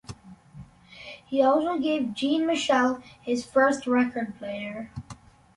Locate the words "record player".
3.85-4.89